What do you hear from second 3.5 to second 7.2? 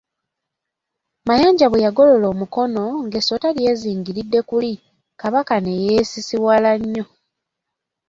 lyezingiridde kuli, Kabaka ne yeesisiwala nnyo.